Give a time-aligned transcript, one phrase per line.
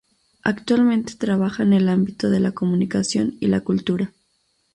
[0.43, 4.11] Actualmente trabaja en el ámbito de la comunicación y la cultura.